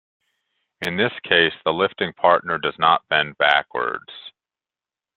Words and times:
In 0.81 0.97
this 0.97 1.11
case, 1.23 1.53
the 1.63 1.71
lifting 1.71 2.11
partner 2.13 2.57
does 2.57 2.73
not 2.79 3.07
bend 3.09 3.37
backwards. 3.37 4.09